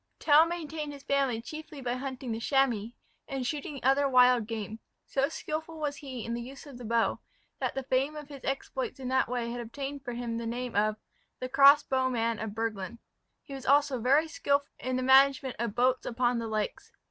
Tell 0.17 0.47
maintained 0.47 0.93
his 0.93 1.03
family 1.03 1.43
chiefly 1.43 1.79
by 1.79 1.93
hunting 1.93 2.31
the 2.31 2.39
chamois, 2.39 2.87
and 3.27 3.45
shooting 3.45 3.79
other 3.83 4.09
wild 4.09 4.47
game. 4.47 4.79
So 5.05 5.29
skilful 5.29 5.79
was 5.79 5.97
he 5.97 6.25
in 6.25 6.33
the 6.33 6.41
use 6.41 6.65
of 6.65 6.79
the 6.79 6.85
bow, 6.85 7.19
that 7.59 7.75
the 7.75 7.83
fame 7.83 8.15
of 8.15 8.29
his 8.29 8.41
exploits 8.43 8.99
in 8.99 9.09
that 9.09 9.29
way 9.29 9.51
had 9.51 9.61
obtained 9.61 10.03
for 10.03 10.13
him 10.13 10.39
the 10.39 10.47
name 10.47 10.75
of 10.75 10.95
"The 11.39 11.49
Crossbowman 11.49 12.39
of 12.39 12.55
Burglen." 12.55 12.97
He 13.43 13.53
was 13.53 13.67
also 13.67 13.99
very 14.01 14.27
skilful 14.27 14.73
in 14.79 14.95
the 14.95 15.03
management 15.03 15.55
of 15.59 15.75
boats 15.75 16.07
upon 16.07 16.39
the 16.39 16.47
lakes. 16.47 16.91